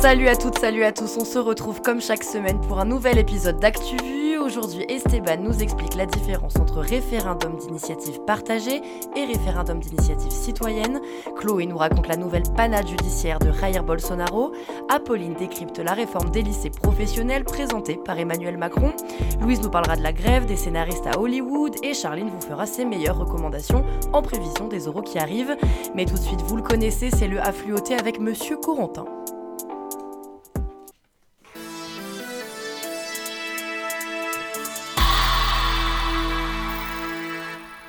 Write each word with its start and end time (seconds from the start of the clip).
Salut 0.00 0.28
à 0.28 0.34
toutes, 0.34 0.58
salut 0.58 0.82
à 0.82 0.92
tous, 0.92 1.18
on 1.18 1.26
se 1.26 1.38
retrouve 1.38 1.82
comme 1.82 2.00
chaque 2.00 2.24
semaine 2.24 2.58
pour 2.58 2.80
un 2.80 2.86
nouvel 2.86 3.18
épisode 3.18 3.60
d'ActuVu. 3.60 4.38
Aujourd'hui, 4.38 4.86
Esteban 4.88 5.36
nous 5.42 5.62
explique 5.62 5.94
la 5.94 6.06
différence 6.06 6.56
entre 6.56 6.78
référendum 6.78 7.58
d'initiative 7.58 8.18
partagée 8.24 8.80
et 9.14 9.24
référendum 9.26 9.78
d'initiative 9.78 10.30
citoyenne. 10.30 11.02
Chloé 11.36 11.66
nous 11.66 11.76
raconte 11.76 12.08
la 12.08 12.16
nouvelle 12.16 12.44
panade 12.56 12.88
judiciaire 12.88 13.40
de 13.40 13.52
Jair 13.52 13.84
Bolsonaro. 13.84 14.52
Apolline 14.88 15.34
décrypte 15.34 15.78
la 15.78 15.92
réforme 15.92 16.30
des 16.30 16.40
lycées 16.40 16.70
professionnels 16.70 17.44
présentée 17.44 18.00
par 18.02 18.18
Emmanuel 18.18 18.56
Macron. 18.56 18.94
Louise 19.42 19.60
nous 19.60 19.70
parlera 19.70 19.96
de 19.96 20.02
la 20.02 20.14
grève 20.14 20.46
des 20.46 20.56
scénaristes 20.56 21.06
à 21.06 21.20
Hollywood 21.20 21.76
et 21.82 21.92
Charline 21.92 22.30
vous 22.30 22.40
fera 22.40 22.64
ses 22.64 22.86
meilleures 22.86 23.18
recommandations 23.18 23.84
en 24.14 24.22
prévision 24.22 24.66
des 24.66 24.88
oraux 24.88 25.02
qui 25.02 25.18
arrivent. 25.18 25.58
Mais 25.94 26.06
tout 26.06 26.14
de 26.14 26.20
suite, 26.20 26.40
vous 26.40 26.56
le 26.56 26.62
connaissez, 26.62 27.10
c'est 27.10 27.28
le 27.28 27.38
affluoté 27.38 27.94
avec 27.96 28.18
Monsieur 28.18 28.56
Corentin. 28.56 29.04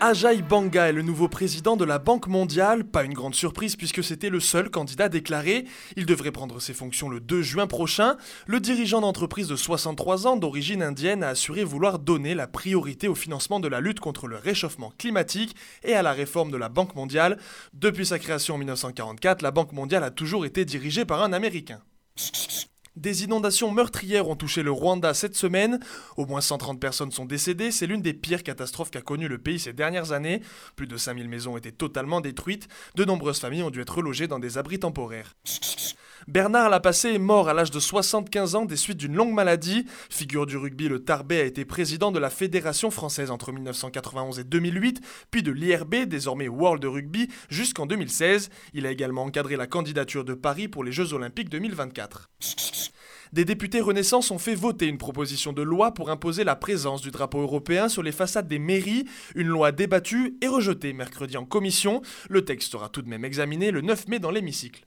Ajay 0.03 0.41
Banga 0.41 0.89
est 0.89 0.93
le 0.93 1.03
nouveau 1.03 1.27
président 1.27 1.77
de 1.77 1.85
la 1.85 1.99
Banque 1.99 2.25
mondiale, 2.25 2.83
pas 2.83 3.03
une 3.03 3.13
grande 3.13 3.35
surprise 3.35 3.75
puisque 3.75 4.03
c'était 4.03 4.31
le 4.31 4.39
seul 4.39 4.71
candidat 4.71 5.09
déclaré. 5.09 5.65
Il 5.95 6.07
devrait 6.07 6.31
prendre 6.31 6.59
ses 6.59 6.73
fonctions 6.73 7.07
le 7.07 7.19
2 7.19 7.43
juin 7.43 7.67
prochain. 7.67 8.17
Le 8.47 8.59
dirigeant 8.59 9.01
d'entreprise 9.01 9.47
de 9.47 9.55
63 9.55 10.25
ans 10.25 10.37
d'origine 10.37 10.81
indienne 10.81 11.21
a 11.21 11.27
assuré 11.29 11.63
vouloir 11.63 11.99
donner 11.99 12.33
la 12.33 12.47
priorité 12.47 13.07
au 13.07 13.13
financement 13.13 13.59
de 13.59 13.67
la 13.67 13.79
lutte 13.79 13.99
contre 13.99 14.25
le 14.25 14.37
réchauffement 14.37 14.91
climatique 14.97 15.55
et 15.83 15.93
à 15.93 16.01
la 16.01 16.13
réforme 16.13 16.49
de 16.49 16.57
la 16.57 16.69
Banque 16.69 16.95
mondiale. 16.95 17.37
Depuis 17.73 18.07
sa 18.07 18.17
création 18.17 18.55
en 18.55 18.57
1944, 18.57 19.43
la 19.43 19.51
Banque 19.51 19.71
mondiale 19.71 20.03
a 20.03 20.09
toujours 20.09 20.47
été 20.47 20.65
dirigée 20.65 21.05
par 21.05 21.21
un 21.21 21.31
Américain. 21.31 21.79
Des 22.97 23.23
inondations 23.23 23.71
meurtrières 23.71 24.27
ont 24.27 24.35
touché 24.35 24.63
le 24.63 24.71
Rwanda 24.71 25.13
cette 25.13 25.35
semaine. 25.35 25.79
Au 26.17 26.25
moins 26.25 26.41
130 26.41 26.79
personnes 26.79 27.11
sont 27.11 27.23
décédées. 27.23 27.71
C'est 27.71 27.87
l'une 27.87 28.01
des 28.01 28.13
pires 28.13 28.43
catastrophes 28.43 28.91
qu'a 28.91 29.01
connu 29.01 29.29
le 29.29 29.37
pays 29.37 29.59
ces 29.59 29.71
dernières 29.71 30.11
années. 30.11 30.41
Plus 30.75 30.87
de 30.87 30.97
5000 30.97 31.29
maisons 31.29 31.55
été 31.55 31.71
totalement 31.71 32.19
détruites. 32.19 32.67
De 32.95 33.05
nombreuses 33.05 33.39
familles 33.39 33.63
ont 33.63 33.69
dû 33.69 33.79
être 33.79 33.95
relogées 33.95 34.27
dans 34.27 34.39
des 34.39 34.57
abris 34.57 34.79
temporaires. 34.79 35.35
Bernard 36.27 36.69
Lapassé 36.69 37.13
est 37.13 37.19
mort 37.19 37.49
à 37.49 37.53
l'âge 37.53 37.71
de 37.71 37.79
75 37.79 38.55
ans 38.55 38.65
des 38.65 38.75
suites 38.75 38.97
d'une 38.97 39.15
longue 39.15 39.33
maladie. 39.33 39.85
Figure 40.09 40.45
du 40.45 40.57
rugby, 40.57 40.87
le 40.87 41.03
Tarbet 41.03 41.41
a 41.41 41.45
été 41.45 41.65
président 41.65 42.11
de 42.11 42.19
la 42.19 42.29
Fédération 42.29 42.91
française 42.91 43.31
entre 43.31 43.51
1991 43.51 44.39
et 44.39 44.43
2008, 44.43 45.01
puis 45.31 45.43
de 45.43 45.51
l'IRB, 45.51 46.05
désormais 46.05 46.47
World 46.47 46.85
Rugby, 46.85 47.27
jusqu'en 47.49 47.85
2016. 47.85 48.49
Il 48.73 48.85
a 48.85 48.91
également 48.91 49.23
encadré 49.23 49.55
la 49.55 49.67
candidature 49.67 50.23
de 50.23 50.33
Paris 50.33 50.67
pour 50.67 50.83
les 50.83 50.91
Jeux 50.91 51.13
Olympiques 51.13 51.49
2024 51.49 52.29
des 53.33 53.45
députés 53.45 53.79
Renaissance 53.79 54.29
ont 54.31 54.37
fait 54.37 54.55
voter 54.55 54.87
une 54.87 54.97
proposition 54.97 55.53
de 55.53 55.61
loi 55.61 55.93
pour 55.93 56.09
imposer 56.09 56.43
la 56.43 56.55
présence 56.55 57.01
du 57.01 57.11
drapeau 57.11 57.39
européen 57.39 57.87
sur 57.87 58.03
les 58.03 58.11
façades 58.11 58.47
des 58.47 58.59
mairies, 58.59 59.05
une 59.35 59.47
loi 59.47 59.71
débattue 59.71 60.37
et 60.41 60.47
rejetée 60.47 60.91
mercredi 60.91 61.37
en 61.37 61.45
commission. 61.45 62.01
Le 62.29 62.43
texte 62.43 62.71
sera 62.71 62.89
tout 62.89 63.01
de 63.01 63.07
même 63.07 63.23
examiné 63.23 63.71
le 63.71 63.81
9 63.81 64.09
mai 64.09 64.19
dans 64.19 64.31
l'hémicycle. 64.31 64.85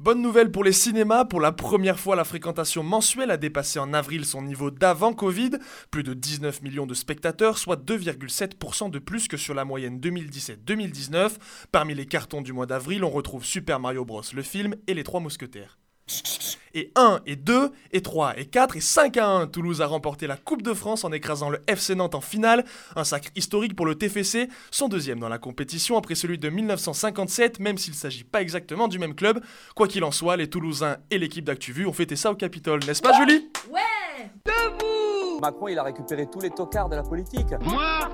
Bonne 0.00 0.22
nouvelle 0.22 0.50
pour 0.50 0.64
les 0.64 0.72
cinémas, 0.72 1.26
pour 1.26 1.42
la 1.42 1.52
première 1.52 2.00
fois 2.00 2.16
la 2.16 2.24
fréquentation 2.24 2.82
mensuelle 2.82 3.30
a 3.30 3.36
dépassé 3.36 3.78
en 3.78 3.92
avril 3.92 4.24
son 4.24 4.40
niveau 4.40 4.70
d'avant 4.70 5.12
Covid, 5.12 5.50
plus 5.90 6.02
de 6.02 6.14
19 6.14 6.62
millions 6.62 6.86
de 6.86 6.94
spectateurs, 6.94 7.58
soit 7.58 7.76
2,7% 7.76 8.90
de 8.90 8.98
plus 8.98 9.28
que 9.28 9.36
sur 9.36 9.52
la 9.52 9.66
moyenne 9.66 10.00
2017-2019. 10.00 11.32
Parmi 11.70 11.94
les 11.94 12.06
cartons 12.06 12.40
du 12.40 12.54
mois 12.54 12.64
d'avril, 12.64 13.04
on 13.04 13.10
retrouve 13.10 13.44
Super 13.44 13.78
Mario 13.78 14.06
Bros, 14.06 14.22
le 14.32 14.42
film 14.42 14.74
et 14.86 14.94
les 14.94 15.04
Trois 15.04 15.20
Mousquetaires. 15.20 15.78
Et 16.72 16.92
1 16.94 17.20
et 17.26 17.34
2 17.34 17.72
et 17.92 18.00
3 18.00 18.38
et 18.38 18.46
4 18.46 18.76
et 18.76 18.80
5 18.80 19.16
à 19.16 19.28
1, 19.28 19.46
Toulouse 19.48 19.82
a 19.82 19.86
remporté 19.86 20.26
la 20.26 20.36
Coupe 20.36 20.62
de 20.62 20.72
France 20.72 21.02
en 21.04 21.10
écrasant 21.10 21.50
le 21.50 21.60
FC 21.66 21.96
Nantes 21.96 22.14
en 22.14 22.20
finale, 22.20 22.64
un 22.94 23.02
sacre 23.02 23.30
historique 23.34 23.74
pour 23.74 23.86
le 23.86 23.96
TFC, 23.96 24.48
son 24.70 24.88
deuxième 24.88 25.18
dans 25.18 25.28
la 25.28 25.38
compétition 25.38 25.96
après 25.96 26.14
celui 26.14 26.38
de 26.38 26.48
1957, 26.48 27.58
même 27.58 27.76
s'il 27.76 27.94
ne 27.94 27.98
s'agit 27.98 28.24
pas 28.24 28.40
exactement 28.40 28.86
du 28.86 28.98
même 29.00 29.14
club. 29.14 29.40
Quoi 29.74 29.88
qu'il 29.88 30.04
en 30.04 30.12
soit, 30.12 30.36
les 30.36 30.48
Toulousains 30.48 30.98
et 31.10 31.18
l'équipe 31.18 31.44
d'ActuVu 31.44 31.86
ont 31.86 31.92
fêté 31.92 32.14
ça 32.14 32.30
au 32.30 32.36
Capitole, 32.36 32.80
n'est-ce 32.86 33.02
pas 33.02 33.16
Julie? 33.18 33.50
Ouais 33.68 33.80
Debout 34.44 35.40
Macron, 35.40 35.68
il 35.68 35.78
a 35.78 35.82
récupéré 35.82 36.28
tous 36.30 36.40
les 36.40 36.50
tocards 36.50 36.88
de 36.88 36.96
la 36.96 37.02
politique. 37.02 37.48
Moi 37.62 38.08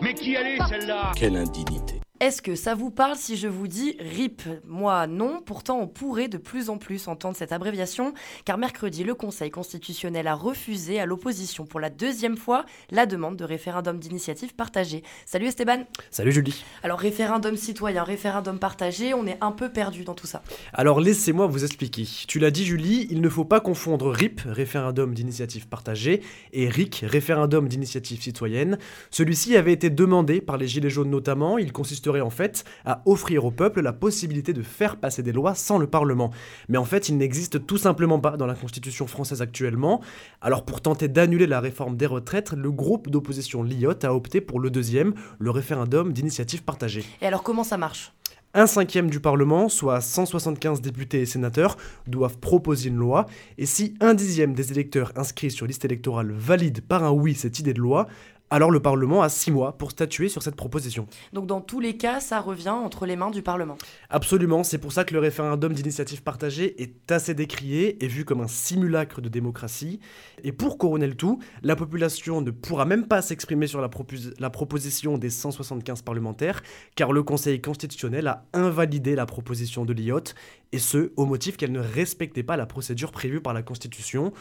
Mais 0.00 0.14
qui 0.14 0.36
allait 0.36 0.58
celle-là? 0.68 1.12
Quelle 1.16 1.36
indignité. 1.36 1.99
Est-ce 2.20 2.42
que 2.42 2.54
ça 2.54 2.74
vous 2.74 2.90
parle 2.90 3.16
si 3.16 3.38
je 3.38 3.48
vous 3.48 3.66
dis 3.66 3.96
RIP 3.98 4.42
Moi 4.66 5.06
non, 5.06 5.40
pourtant 5.40 5.80
on 5.80 5.86
pourrait 5.86 6.28
de 6.28 6.36
plus 6.36 6.68
en 6.68 6.76
plus 6.76 7.08
entendre 7.08 7.34
cette 7.34 7.50
abréviation, 7.50 8.12
car 8.44 8.58
mercredi 8.58 9.04
le 9.04 9.14
Conseil 9.14 9.50
constitutionnel 9.50 10.26
a 10.26 10.34
refusé 10.34 11.00
à 11.00 11.06
l'opposition 11.06 11.64
pour 11.64 11.80
la 11.80 11.88
deuxième 11.88 12.36
fois 12.36 12.66
la 12.90 13.06
demande 13.06 13.36
de 13.36 13.44
référendum 13.44 13.98
d'initiative 13.98 14.54
partagée. 14.54 15.02
Salut 15.24 15.46
Esteban 15.46 15.84
Salut 16.10 16.30
Julie 16.30 16.62
Alors 16.82 16.98
référendum 16.98 17.56
citoyen, 17.56 18.04
référendum 18.04 18.58
partagé, 18.58 19.14
on 19.14 19.26
est 19.26 19.38
un 19.40 19.52
peu 19.52 19.70
perdu 19.70 20.04
dans 20.04 20.12
tout 20.12 20.26
ça. 20.26 20.42
Alors 20.74 21.00
laissez-moi 21.00 21.46
vous 21.46 21.64
expliquer. 21.64 22.06
Tu 22.28 22.38
l'as 22.38 22.50
dit 22.50 22.66
Julie, 22.66 23.06
il 23.08 23.22
ne 23.22 23.30
faut 23.30 23.46
pas 23.46 23.60
confondre 23.60 24.10
RIP, 24.10 24.42
référendum 24.44 25.14
d'initiative 25.14 25.68
partagée, 25.68 26.20
et 26.52 26.68
RIC, 26.68 27.02
référendum 27.02 27.66
d'initiative 27.66 28.20
citoyenne. 28.20 28.76
Celui-ci 29.10 29.56
avait 29.56 29.72
été 29.72 29.88
demandé 29.88 30.42
par 30.42 30.58
les 30.58 30.68
Gilets 30.68 30.90
jaunes 30.90 31.08
notamment, 31.08 31.56
il 31.56 31.72
consiste 31.72 32.09
en 32.18 32.30
fait 32.30 32.64
à 32.84 33.02
offrir 33.06 33.44
au 33.44 33.50
peuple 33.50 33.80
la 33.82 33.92
possibilité 33.92 34.52
de 34.52 34.62
faire 34.62 34.96
passer 34.96 35.22
des 35.22 35.32
lois 35.32 35.54
sans 35.54 35.78
le 35.78 35.86
Parlement. 35.86 36.30
Mais 36.68 36.78
en 36.78 36.84
fait, 36.84 37.08
il 37.08 37.16
n'existe 37.16 37.66
tout 37.66 37.78
simplement 37.78 38.18
pas 38.18 38.36
dans 38.36 38.46
la 38.46 38.54
Constitution 38.54 39.06
française 39.06 39.42
actuellement. 39.42 40.00
Alors 40.40 40.64
pour 40.64 40.80
tenter 40.80 41.08
d'annuler 41.08 41.46
la 41.46 41.60
réforme 41.60 41.96
des 41.96 42.06
retraites, 42.06 42.52
le 42.52 42.72
groupe 42.72 43.08
d'opposition 43.08 43.62
LIOT 43.62 44.04
a 44.04 44.12
opté 44.12 44.40
pour 44.40 44.58
le 44.58 44.70
deuxième, 44.70 45.14
le 45.38 45.50
référendum 45.50 46.12
d'initiative 46.12 46.64
partagée. 46.64 47.04
Et 47.22 47.26
alors 47.26 47.42
comment 47.42 47.64
ça 47.64 47.76
marche? 47.76 48.12
Un 48.52 48.66
cinquième 48.66 49.10
du 49.10 49.20
Parlement, 49.20 49.68
soit 49.68 50.00
175 50.00 50.80
députés 50.80 51.20
et 51.20 51.26
sénateurs, 51.26 51.76
doivent 52.08 52.38
proposer 52.38 52.88
une 52.88 52.96
loi, 52.96 53.26
et 53.58 53.66
si 53.66 53.94
un 54.00 54.12
dixième 54.12 54.54
des 54.54 54.72
électeurs 54.72 55.12
inscrits 55.14 55.52
sur 55.52 55.68
liste 55.68 55.84
électorale 55.84 56.32
valide 56.32 56.80
par 56.80 57.04
un 57.04 57.12
oui 57.12 57.36
cette 57.36 57.60
idée 57.60 57.74
de 57.74 57.80
loi, 57.80 58.08
alors 58.50 58.70
le 58.70 58.80
Parlement 58.80 59.22
a 59.22 59.28
six 59.28 59.50
mois 59.50 59.78
pour 59.78 59.92
statuer 59.92 60.28
sur 60.28 60.42
cette 60.42 60.56
proposition. 60.56 61.06
Donc 61.32 61.46
dans 61.46 61.60
tous 61.60 61.80
les 61.80 61.96
cas, 61.96 62.20
ça 62.20 62.40
revient 62.40 62.70
entre 62.70 63.06
les 63.06 63.16
mains 63.16 63.30
du 63.30 63.42
Parlement. 63.42 63.78
Absolument, 64.10 64.64
c'est 64.64 64.78
pour 64.78 64.92
ça 64.92 65.04
que 65.04 65.14
le 65.14 65.20
référendum 65.20 65.72
d'initiative 65.72 66.22
partagée 66.22 66.82
est 66.82 67.10
assez 67.12 67.34
décrié 67.34 68.04
et 68.04 68.08
vu 68.08 68.24
comme 68.24 68.40
un 68.40 68.48
simulacre 68.48 69.20
de 69.20 69.28
démocratie. 69.28 70.00
Et 70.42 70.52
pour 70.52 70.78
couronner 70.78 71.06
le 71.06 71.14
tout, 71.14 71.38
la 71.62 71.76
population 71.76 72.40
ne 72.40 72.50
pourra 72.50 72.84
même 72.84 73.06
pas 73.06 73.22
s'exprimer 73.22 73.66
sur 73.66 73.80
la, 73.80 73.90
la 74.38 74.50
proposition 74.50 75.16
des 75.16 75.30
175 75.30 76.02
parlementaires, 76.02 76.62
car 76.96 77.12
le 77.12 77.22
Conseil 77.22 77.60
constitutionnel 77.60 78.26
a 78.26 78.46
invalidé 78.52 79.14
la 79.14 79.26
proposition 79.26 79.84
de 79.84 79.92
l'IOT, 79.92 80.34
et 80.72 80.78
ce, 80.78 81.12
au 81.16 81.26
motif 81.26 81.56
qu'elle 81.56 81.72
ne 81.72 81.80
respectait 81.80 82.42
pas 82.42 82.56
la 82.56 82.66
procédure 82.66 83.12
prévue 83.12 83.40
par 83.40 83.54
la 83.54 83.62
Constitution. 83.62 84.32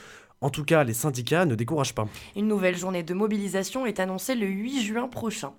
En 0.41 0.50
tout 0.50 0.63
cas, 0.63 0.83
les 0.85 0.94
syndicats 0.94 1.45
ne 1.45 1.55
découragent 1.55 1.95
pas. 1.95 2.07
Une 2.35 2.47
nouvelle 2.47 2.77
journée 2.77 3.03
de 3.03 3.13
mobilisation 3.13 3.85
est 3.85 4.00
annoncée 4.00 4.35
le 4.35 4.47
8 4.47 4.81
juin 4.83 5.07
prochain. 5.09 5.53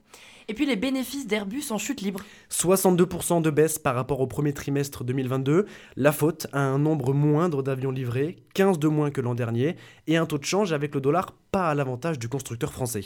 Et 0.49 0.55
puis 0.55 0.67
les 0.67 0.77
bénéfices 0.77 1.27
d'Airbus 1.27 1.65
en 1.71 1.79
chute 1.79 2.01
libre. 2.01 2.21
62% 2.51 3.43
de 3.43 3.51
baisse 3.51 3.79
par 3.79 3.95
rapport 3.95 4.21
au 4.21 4.27
premier 4.27 4.53
trimestre 4.53 5.05
2022. 5.05 5.67
La 5.97 6.13
faute 6.13 6.47
à 6.53 6.61
un 6.61 6.79
nombre 6.79 7.13
moindre 7.13 7.63
d'avions 7.63 7.91
livrés, 7.91 8.37
15 8.55 8.79
de 8.79 8.89
moins 8.89 9.11
que 9.11 9.21
l'an 9.21 9.35
dernier, 9.35 9.77
et 10.07 10.17
un 10.17 10.27
taux 10.27 10.39
de 10.39 10.45
change 10.45 10.73
avec 10.73 10.95
le 10.95 11.01
dollar 11.01 11.33
pas 11.51 11.69
à 11.69 11.75
l'avantage 11.75 12.19
du 12.19 12.29
constructeur 12.29 12.73
français. 12.73 13.05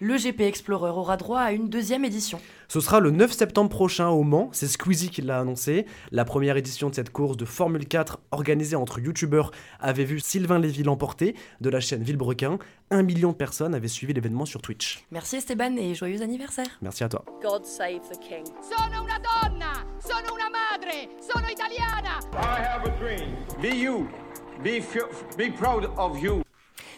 Le 0.00 0.16
GP 0.16 0.42
Explorer 0.42 0.90
aura 0.90 1.16
droit 1.16 1.40
à 1.40 1.52
une 1.52 1.68
deuxième 1.68 2.04
édition. 2.04 2.40
Ce 2.68 2.80
sera 2.80 3.00
le 3.00 3.10
9 3.10 3.32
septembre 3.32 3.70
prochain 3.70 4.08
au 4.08 4.22
Mans, 4.22 4.48
c'est 4.52 4.68
Squeezie 4.68 5.10
qui 5.10 5.22
l'a 5.22 5.40
annoncé. 5.40 5.86
La 6.12 6.24
première 6.24 6.56
édition 6.56 6.88
de 6.88 6.94
cette 6.94 7.10
course 7.10 7.36
de 7.36 7.44
Formule 7.44 7.86
4 7.86 8.20
organisée 8.30 8.76
entre 8.76 9.00
youtubeurs 9.00 9.50
avait 9.80 10.04
vu 10.04 10.20
Sylvain 10.20 10.58
Lévy 10.58 10.84
l'emporter 10.84 11.34
de 11.60 11.70
la 11.70 11.80
chaîne 11.80 12.02
Villebrequin. 12.02 12.58
Un 12.90 13.02
million 13.02 13.30
de 13.30 13.36
personnes 13.36 13.74
avaient 13.74 13.88
suivi 13.88 14.12
l'événement 14.12 14.44
sur 14.44 14.62
Twitch. 14.62 15.04
Merci 15.10 15.36
Esteban 15.36 15.76
et 15.76 15.94
joyeux 15.94 16.22
anniversaire. 16.22 16.78
Merci 16.82 17.04
à 17.04 17.08
toi. 17.08 17.24
God 17.42 17.64
save 17.66 18.08
the 18.08 18.16
king. 18.18 18.46
Sono 18.62 19.02
una 19.02 19.18
donna, 19.18 19.84
sono 19.98 20.32
una 20.34 20.48
madre, 20.48 21.10
sono 21.20 21.46
italiana. 21.48 22.20
I 22.32 22.62
have 22.62 22.86
a 22.86 22.96
dream. 22.98 23.36
Be 23.60 23.68
you. 23.68 24.08
Be, 24.62 24.82
be 25.36 25.50
proud 25.50 25.84
of 25.96 26.18
you. 26.18 26.42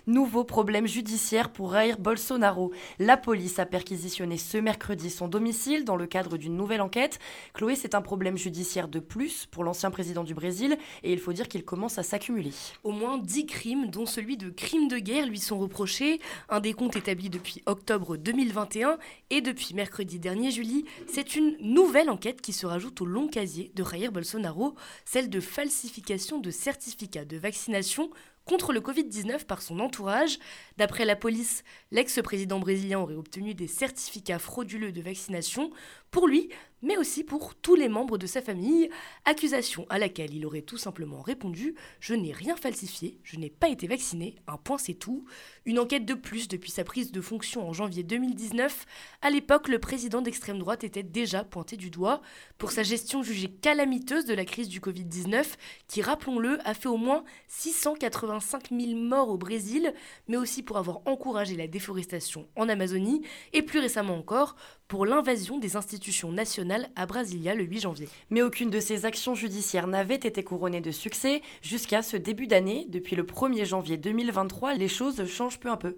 Nouveau 0.09 0.43
problème 0.43 0.89
judiciaire 0.89 1.53
pour 1.53 1.75
Jair 1.75 1.97
Bolsonaro. 1.97 2.73
La 2.99 3.17
police 3.17 3.61
a 3.61 3.67
perquisitionné 3.67 4.37
ce 4.37 4.59
mercredi 4.59 5.11
son 5.11 5.29
domicile 5.29 5.85
dans 5.85 5.95
le 5.95 6.07
cadre 6.07 6.37
d'une 6.37 6.57
nouvelle 6.57 6.81
enquête. 6.81 7.21
Chloé, 7.55 7.77
c'est 7.77 7.95
un 7.95 8.03
problème 8.03 8.37
judiciaire 8.37 8.89
de 8.89 8.99
plus 8.99 9.47
pour 9.47 9.63
l'ancien 9.63 9.93
président 9.93 10.25
du 10.25 10.35
Brésil 10.35 10.77
et 11.05 11.13
il 11.13 11.21
faut 11.21 11.33
dire 11.33 11.47
qu'il 11.47 11.65
commence 11.65 11.99
à 11.99 12.03
s'accumuler. 12.03 12.51
Au 12.83 12.91
moins 12.91 13.17
10 13.17 13.47
crimes, 13.47 13.91
dont 13.91 14.05
celui 14.05 14.37
de 14.37 14.51
crime 14.51 14.89
de 14.89 14.99
guerre, 14.99 15.27
lui 15.27 15.39
sont 15.39 15.61
reprochés. 15.61 16.21
Un 16.49 16.59
décompte 16.59 16.97
établi 16.97 17.31
depuis 17.31 17.63
octobre 17.67 18.17
2021 18.17 18.99
et 19.31 19.41
depuis 19.41 19.73
mercredi 19.73 20.19
dernier, 20.19 20.51
Julie, 20.51 20.85
c'est 21.07 21.37
une 21.37 21.57
nouvelle 21.61 22.11
enquête 22.11 22.41
qui 22.41 22.53
se 22.53 22.67
rajoute 22.67 23.01
au 23.01 23.07
long 23.07 23.29
casier 23.29 23.71
de 23.77 23.85
Jair 23.85 24.11
Bolsonaro, 24.11 24.75
celle 25.05 25.31
de 25.31 25.39
falsification 25.39 26.41
de 26.41 26.51
certificats 26.51 27.25
de 27.25 27.37
vaccination 27.37 28.11
contre 28.45 28.73
le 28.73 28.81
Covid-19 28.81 29.45
par 29.45 29.63
son 29.63 29.81
entourage. 29.81 30.39
D'après 30.77 31.05
la 31.05 31.17
police, 31.17 31.65
l'ex-président 31.91 32.59
brésilien 32.59 33.01
aurait 33.01 33.15
obtenu 33.15 33.55
des 33.55 33.69
certificats 33.69 34.39
frauduleux 34.39 34.93
de 34.93 35.01
vaccination 35.03 35.71
pour 36.11 36.27
lui, 36.27 36.51
mais 36.83 36.97
aussi 36.97 37.25
pour 37.25 37.55
tous 37.55 37.75
les 37.75 37.89
membres 37.89 38.19
de 38.19 38.27
sa 38.27 38.43
famille, 38.43 38.91
accusation 39.25 39.87
à 39.89 39.99
laquelle 39.99 40.35
il 40.35 40.45
aurait 40.45 40.63
tout 40.63 40.77
simplement 40.77 41.23
répondu 41.23 41.75
Je 42.01 42.15
n'ai 42.15 42.33
rien 42.33 42.57
falsifié, 42.57 43.19
je 43.23 43.37
n'ai 43.37 43.51
pas 43.51 43.69
été 43.69 43.87
vacciné, 43.87 44.37
un 44.47 44.57
point 44.57 44.79
c'est 44.79 44.95
tout. 44.95 45.25
Une 45.65 45.79
enquête 45.79 46.05
de 46.05 46.15
plus 46.15 46.49
depuis 46.49 46.71
sa 46.71 46.85
prise 46.85 47.13
de 47.13 47.21
fonction 47.21 47.69
en 47.69 47.73
janvier 47.73 48.03
2019. 48.03 48.85
À 49.23 49.31
l'époque, 49.31 49.69
le 49.69 49.79
président 49.79 50.23
d'extrême 50.23 50.59
droite 50.59 50.85
était 50.85 51.03
déjà 51.03 51.45
pointé 51.45 51.77
du 51.77 51.91
doigt 51.91 52.21
pour 52.59 52.73
sa 52.73 52.83
gestion 52.83 53.23
jugée 53.23 53.49
calamiteuse 53.49 54.25
de 54.25 54.35
la 54.35 54.45
crise 54.45 54.69
du 54.69 54.81
Covid-19, 54.81 55.45
qui, 55.87 56.03
rappelons-le, 56.03 56.59
a 56.67 56.75
fait 56.75 56.89
au 56.89 56.97
moins 56.97 57.25
685 57.49 58.71
000 58.71 58.99
morts 58.99 59.29
au 59.29 59.39
Brésil, 59.39 59.95
mais 60.29 60.37
aussi 60.37 60.63
pour 60.63 60.79
avoir 60.79 61.01
encouragé 61.07 61.57
la 61.57 61.67
déforestation 61.67 62.49
en 62.57 62.69
Amazonie, 62.69 63.23
et 63.53 63.63
plus 63.63 63.79
récemment 63.79 64.17
encore, 64.17 64.57
pour 64.93 65.07
l'invasion 65.07 65.57
des 65.57 65.77
institutions 65.77 66.33
nationales 66.33 66.91
à 66.97 67.07
Brasilia 67.07 67.55
le 67.55 67.65
8 67.65 67.81
janvier. 67.81 68.11
Mais 68.29 68.43
aucune 68.43 68.69
de 68.69 68.79
ces 68.79 69.07
actions 69.07 69.35
judiciaires 69.35 69.87
n'avait 69.87 70.17
été 70.17 70.45
couronnée 70.45 70.83
de 70.83 70.91
succès 70.91 71.41
jusqu'à 71.63 72.03
ce 72.03 72.19
début 72.19 72.47
d'année. 72.47 72.85
Depuis 72.91 73.17
le 73.17 73.23
1er 73.23 73.65
janvier 73.65 73.97
2023, 73.97 74.75
les 74.75 74.89
choses 74.89 75.25
changent 75.25 75.59
peu 75.59 75.71
à 75.71 75.79
peu. 75.79 75.97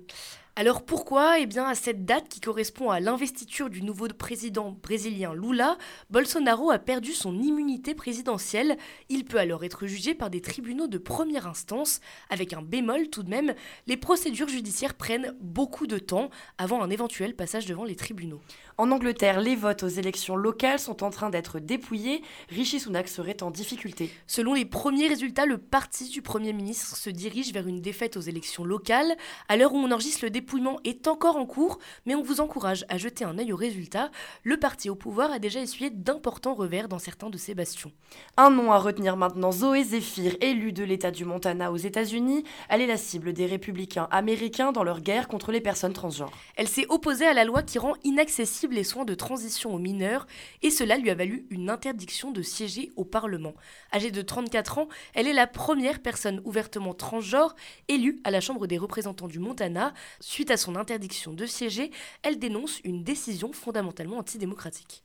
Alors 0.57 0.85
pourquoi 0.85 1.41
Eh 1.41 1.47
bien 1.47 1.65
à 1.65 1.75
cette 1.75 2.05
date 2.05 2.29
qui 2.29 2.39
correspond 2.39 2.89
à 2.91 3.01
l'investiture 3.01 3.69
du 3.69 3.83
nouveau 3.83 4.07
président 4.07 4.71
brésilien 4.71 5.35
Lula, 5.35 5.77
Bolsonaro 6.11 6.71
a 6.71 6.79
perdu 6.79 7.13
son 7.13 7.37
immunité 7.41 7.93
présidentielle? 7.93 8.77
Il 9.09 9.25
peut 9.25 9.39
alors 9.39 9.65
être 9.65 9.89
jugé 9.89 10.15
par 10.15 10.31
des 10.31 10.41
tribunaux 10.41 10.87
de 10.87 10.99
première 10.99 11.49
instance. 11.49 12.01
Avec 12.31 12.53
un 12.53 12.63
bémol 12.63 13.09
tout 13.09 13.25
de 13.25 13.31
même, 13.31 13.53
les 13.89 13.97
procédures 13.97 14.49
judiciaires 14.49 14.95
prennent 14.95 15.35
beaucoup 15.41 15.89
de 15.89 15.99
temps 15.99 16.31
avant 16.57 16.83
un 16.83 16.91
éventuel 16.91 17.35
passage 17.35 17.67
devant 17.67 17.83
les 17.83 17.97
tribunaux. 17.97 18.41
En 18.79 18.93
Angleterre, 18.93 19.41
les 19.41 19.57
votes 19.57 19.83
aux 19.83 19.89
élections 19.89 20.37
locales 20.37 20.79
sont 20.79 21.03
en 21.03 21.11
train 21.11 21.31
d'être 21.31 21.59
dépouillés. 21.59 22.23
Rishi 22.49 22.79
Sunak 22.79 23.09
serait 23.09 23.43
en 23.43 23.51
difficulté. 23.51 24.09
Selon 24.29 24.55
les 24.55 24.65
premiers 24.65 25.09
résultats, 25.09 25.47
le 25.47 25.59
parti 25.59 26.11
du 26.11 26.23
Premier 26.23 26.53
ministre 26.53 26.97
se 26.97 27.11
dirige 27.11 27.53
vers 27.53 27.67
une 27.67 27.81
défaite 27.81 28.17
aux 28.17 28.21
élections 28.21 28.65
locales. 28.65 29.17
À 29.49 29.57
l'heure 29.57 29.75
où 29.75 29.79
on 29.79 29.91
enregistre 29.91 30.25
le 30.25 30.31
dépouillement 30.45 30.79
est 30.85 31.09
encore 31.09 31.37
en 31.37 31.47
cours, 31.47 31.79
mais 32.05 32.15
on 32.15 32.23
vous 32.23 32.43
encourage 32.43 32.85
à 32.91 32.99
jeter 32.99 33.25
un 33.25 33.39
œil 33.39 33.55
aux 33.55 33.57
résultats. 33.57 34.11
Le 34.43 34.59
parti 34.59 34.91
au 34.91 34.95
pouvoir 34.95 35.33
a 35.33 35.39
déjà 35.39 35.59
essuyé 35.59 35.89
d'importants 35.89 36.53
revers 36.53 36.87
dans 36.87 36.99
certains 36.99 37.31
de 37.31 37.39
ses 37.39 37.55
bastions. 37.55 37.93
Un 38.37 38.51
nom 38.51 38.71
à 38.71 38.79
retenir 38.79 39.17
maintenant, 39.17 39.53
Zoé 39.53 39.83
Zephyr, 39.85 40.37
élue 40.43 40.75
de 40.75 40.85
l'État 40.85 41.11
du 41.11 41.25
Montana 41.25 41.73
aux 41.73 41.79
États-Unis. 41.79 42.45
Elle 42.69 42.83
est 42.83 42.87
la 42.87 42.99
cible 42.99 43.33
des 43.33 43.47
républicains 43.47 44.07
américains 44.11 44.71
dans 44.71 44.85
leur 44.85 45.01
guerre 45.01 45.29
contre 45.29 45.51
les 45.51 45.63
personnes 45.63 45.95
transgenres. 45.95 46.37
Elle 46.57 46.69
s'est 46.69 46.85
opposée 46.91 47.27
à 47.27 47.33
la 47.33 47.45
loi 47.45 47.63
qui 47.63 47.79
rend 47.79 47.95
inaccessible 48.05 48.75
les 48.75 48.85
soins 48.85 49.07
de 49.07 49.15
transition 49.15 49.75
aux 49.75 49.79
mineurs 49.79 50.27
et 50.61 50.69
cela 50.69 50.99
lui 50.99 51.09
a 51.09 51.15
valu 51.15 51.47
une 51.49 51.71
interdiction 51.71 52.33
de 52.33 52.43
siéger 52.43 52.93
au 52.97 53.07
Parlement. 53.07 53.55
Âgée 53.95 54.11
de 54.11 54.21
34 54.21 54.77
ans, 54.77 54.89
elle 55.15 55.27
est 55.27 55.33
la 55.33 55.47
première 55.47 56.03
personne 56.03 56.43
ouvertement 56.45 56.93
transgenre 56.93 57.55
élue 57.89 58.21
à 58.25 58.31
la 58.31 58.43
Chambre 58.43 58.67
des 58.67 58.77
représentants 58.77 59.27
du 59.27 59.39
Montana. 59.39 59.95
Suite 60.35 60.51
à 60.51 60.57
son 60.57 60.75
interdiction 60.75 61.33
de 61.33 61.47
siéger, 61.47 61.93
elle 62.25 62.41
dénonce 62.41 62.81
une 62.83 63.05
décision 63.05 63.53
fondamentalement 63.53 64.19
antidémocratique. 64.19 65.05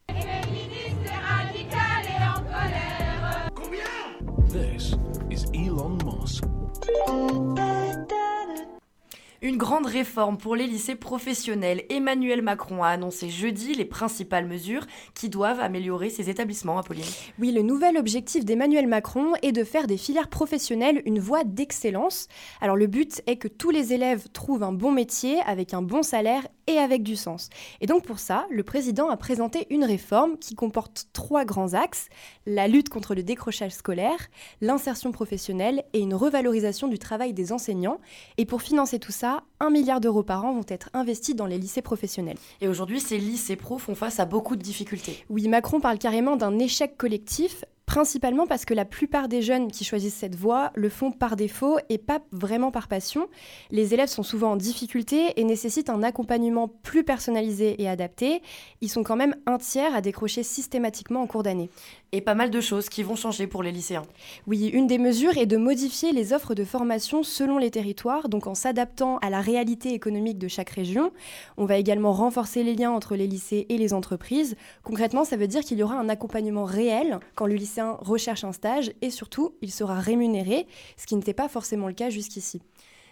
Une 9.41 9.55
grande 9.55 9.85
réforme 9.85 10.37
pour 10.37 10.57
les 10.57 10.67
lycées 10.67 10.95
professionnels. 10.95 11.85
Emmanuel 11.87 12.41
Macron 12.41 12.83
a 12.83 12.89
annoncé 12.89 13.29
jeudi 13.29 13.73
les 13.73 13.85
principales 13.85 14.45
mesures 14.45 14.85
qui 15.13 15.29
doivent 15.29 15.61
améliorer 15.61 16.09
ces 16.09 16.29
établissements, 16.29 16.77
Apolline. 16.77 17.05
Oui, 17.39 17.53
le 17.53 17.61
nouvel 17.61 17.95
objectif 17.95 18.43
d'Emmanuel 18.43 18.85
Macron 18.85 19.31
est 19.41 19.53
de 19.53 19.63
faire 19.63 19.87
des 19.87 19.95
filières 19.95 20.27
professionnelles 20.27 21.01
une 21.05 21.19
voie 21.19 21.45
d'excellence. 21.45 22.27
Alors 22.59 22.75
le 22.75 22.87
but 22.87 23.21
est 23.27 23.37
que 23.37 23.47
tous 23.47 23.69
les 23.69 23.93
élèves 23.93 24.27
trouvent 24.33 24.63
un 24.63 24.73
bon 24.73 24.91
métier 24.91 25.39
avec 25.45 25.73
un 25.73 25.81
bon 25.81 26.03
salaire 26.03 26.45
et 26.67 26.77
avec 26.77 27.01
du 27.01 27.15
sens. 27.15 27.49
Et 27.79 27.87
donc 27.87 28.03
pour 28.03 28.19
ça, 28.19 28.45
le 28.51 28.63
président 28.63 29.09
a 29.09 29.15
présenté 29.15 29.67
une 29.69 29.85
réforme 29.85 30.37
qui 30.37 30.53
comporte 30.53 31.07
trois 31.13 31.45
grands 31.45 31.73
axes, 31.75 32.09
la 32.45 32.67
lutte 32.67 32.89
contre 32.89 33.15
le 33.15 33.23
décrochage 33.23 33.71
scolaire, 33.71 34.27
l'insertion 34.59 35.13
professionnelle 35.13 35.85
et 35.93 35.99
une 35.99 36.13
revalorisation 36.13 36.89
du 36.89 36.99
travail 36.99 37.33
des 37.33 37.53
enseignants. 37.53 38.01
Et 38.37 38.45
pour 38.45 38.61
financer 38.61 38.99
tout 38.99 39.13
ça, 39.29 39.43
1 39.59 39.69
milliard 39.69 40.01
d'euros 40.01 40.23
par 40.23 40.45
an 40.45 40.53
vont 40.53 40.65
être 40.67 40.89
investis 40.93 41.35
dans 41.35 41.45
les 41.45 41.57
lycées 41.57 41.81
professionnels. 41.81 42.37
Et 42.61 42.67
aujourd'hui, 42.67 42.99
ces 42.99 43.17
lycées 43.17 43.55
pro 43.55 43.77
font 43.77 43.95
face 43.95 44.19
à 44.19 44.25
beaucoup 44.25 44.55
de 44.55 44.61
difficultés. 44.61 45.23
Oui, 45.29 45.47
Macron 45.47 45.79
parle 45.79 45.99
carrément 45.99 46.35
d'un 46.35 46.57
échec 46.57 46.97
collectif 46.97 47.63
principalement 47.89 48.45
parce 48.45 48.65
que 48.65 48.75
la 48.75 48.85
plupart 48.85 49.27
des 49.27 49.41
jeunes 49.41 49.71
qui 49.71 49.83
choisissent 49.83 50.13
cette 50.13 50.35
voie 50.35 50.71
le 50.75 50.89
font 50.89 51.11
par 51.11 51.35
défaut 51.35 51.79
et 51.89 51.97
pas 51.97 52.19
vraiment 52.31 52.69
par 52.69 52.87
passion. 52.87 53.27
Les 53.71 53.95
élèves 53.95 54.09
sont 54.09 54.21
souvent 54.21 54.51
en 54.51 54.55
difficulté 54.57 55.33
et 55.37 55.43
nécessitent 55.43 55.89
un 55.89 56.03
accompagnement 56.03 56.67
plus 56.67 57.03
personnalisé 57.03 57.81
et 57.81 57.89
adapté. 57.89 58.43
Ils 58.81 58.89
sont 58.89 59.01
quand 59.01 59.15
même 59.15 59.35
un 59.47 59.57
tiers 59.57 59.95
à 59.95 60.01
décrocher 60.01 60.43
systématiquement 60.43 61.23
en 61.23 61.25
cours 61.25 61.41
d'année. 61.41 61.71
Et 62.11 62.21
pas 62.21 62.33
mal 62.33 62.49
de 62.49 62.61
choses 62.61 62.89
qui 62.89 63.03
vont 63.03 63.15
changer 63.15 63.45
pour 63.45 63.61
les 63.61 63.71
lycéens. 63.71 64.05
Oui, 64.47 64.67
une 64.67 64.87
des 64.87 64.97
mesures 64.97 65.37
est 65.37 65.45
de 65.45 65.57
modifier 65.57 66.11
les 66.11 66.33
offres 66.33 66.55
de 66.55 66.63
formation 66.63 67.21
selon 67.21 67.59
les 67.59 67.69
territoires, 67.69 68.29
donc 68.29 68.47
en 68.47 68.55
s'adaptant 68.55 69.17
à 69.19 69.29
la 69.29 69.41
réalité 69.41 69.93
économique 69.93 70.39
de 70.39 70.47
chaque 70.47 70.71
région. 70.71 71.11
On 71.57 71.65
va 71.65 71.77
également 71.77 72.13
renforcer 72.13 72.63
les 72.63 72.73
liens 72.73 72.91
entre 72.91 73.15
les 73.15 73.27
lycées 73.27 73.67
et 73.69 73.77
les 73.77 73.93
entreprises. 73.93 74.55
Concrètement, 74.83 75.23
ça 75.23 75.37
veut 75.37 75.47
dire 75.47 75.61
qu'il 75.61 75.77
y 75.77 75.83
aura 75.83 75.99
un 75.99 76.09
accompagnement 76.09 76.65
réel 76.65 77.19
quand 77.35 77.45
le 77.45 77.55
recherche 77.99 78.43
un 78.43 78.51
stage 78.51 78.91
et 79.01 79.09
surtout, 79.09 79.55
il 79.61 79.71
sera 79.71 79.99
rémunéré, 79.99 80.67
ce 80.97 81.05
qui 81.05 81.15
n'était 81.15 81.33
pas 81.33 81.49
forcément 81.49 81.87
le 81.87 81.93
cas 81.93 82.09
jusqu'ici. 82.09 82.61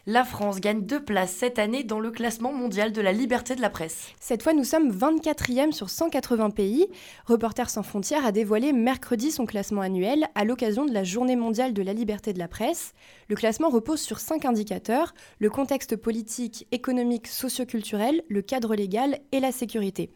La 0.09 0.24
France 0.24 0.62
gagne 0.62 0.86
deux 0.86 1.04
places 1.04 1.33
cette 1.33 1.59
année 1.59 1.83
dans 1.83 2.00
le 2.00 2.12
classement 2.12 2.54
mondial 2.54 2.94
de 2.94 3.01
la 3.01 3.12
liberté 3.12 3.56
de 3.57 3.62
la 3.62 3.69
presse. 3.69 4.07
Cette 4.21 4.42
fois, 4.42 4.54
nous 4.54 4.63
sommes 4.63 4.89
24e 4.89 5.74
sur 5.74 5.89
180 5.89 6.52
pays. 6.52 6.87
Reporters 7.26 7.69
sans 7.69 7.83
frontières 7.83 8.26
a 8.26 8.31
dévoilé 8.31 8.71
mercredi 8.71 9.31
son 9.31 9.45
classement 9.45 9.81
annuel 9.81 10.26
à 10.33 10.45
l'occasion 10.45 10.85
de 10.85 10.94
la 10.94 11.04
Journée 11.04 11.35
mondiale 11.35 11.73
de 11.73 11.81
la 11.81 11.92
liberté 11.92 12.31
de 12.31 12.40
la 12.40 12.47
presse. 12.47 12.94
Le 13.28 13.35
classement 13.35 13.68
repose 13.68 13.99
sur 13.99 14.19
cinq 14.19 14.45
indicateurs 14.45 15.14
le 15.40 15.49
contexte 15.49 15.97
politique, 15.97 16.68
économique, 16.71 17.28
socioculturel, 17.28 18.23
le 18.30 18.42
cadre 18.42 18.76
légal 18.76 19.19
et 19.33 19.42
la 19.42 19.52
sécurité. 19.52 20.09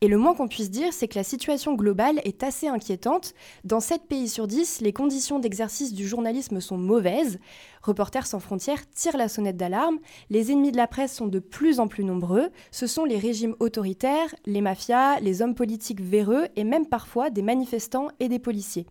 Et 0.00 0.08
le 0.08 0.18
moins 0.18 0.34
qu'on 0.34 0.48
puisse 0.48 0.72
dire, 0.72 0.92
c'est 0.92 1.06
que 1.06 1.18
la 1.18 1.22
situation 1.22 1.74
globale 1.74 2.20
est 2.24 2.42
assez 2.42 2.66
inquiétante. 2.66 3.32
Dans 3.62 3.78
7 3.78 4.08
pays 4.08 4.28
sur 4.28 4.48
10, 4.48 4.80
les 4.80 4.92
conditions 4.92 5.38
d'exercice 5.38 5.94
du 5.94 6.08
journalisme 6.08 6.60
sont 6.60 6.78
mauvaises. 6.78 7.38
Reporters 7.86 8.26
sans 8.26 8.40
frontières 8.40 8.90
tire 8.90 9.16
la 9.16 9.28
sonnette 9.28 9.56
d'alarme. 9.56 10.00
Les 10.28 10.50
ennemis 10.50 10.72
de 10.72 10.76
la 10.76 10.88
presse 10.88 11.14
sont 11.14 11.28
de 11.28 11.38
plus 11.38 11.78
en 11.78 11.86
plus 11.86 12.02
nombreux. 12.02 12.50
Ce 12.72 12.88
sont 12.88 13.04
les 13.04 13.16
régimes 13.16 13.54
autoritaires, 13.60 14.34
les 14.44 14.60
mafias, 14.60 15.20
les 15.20 15.40
hommes 15.40 15.54
politiques 15.54 16.00
véreux 16.00 16.48
et 16.56 16.64
même 16.64 16.86
parfois 16.86 17.30
des 17.30 17.42
manifestants 17.42 18.08
et 18.18 18.28
des 18.28 18.40
policiers. 18.40 18.86